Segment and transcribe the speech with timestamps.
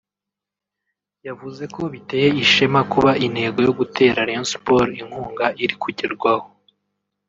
[1.27, 6.47] yavuze ko biteye ishema kuba intego yo gutera Rayon Sports inkunga iri kugerwaho